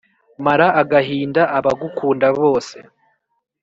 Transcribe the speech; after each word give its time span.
mara 0.45 0.67
agahinda 0.81 1.41
abagukunda 1.57 2.27
bose 2.39 2.77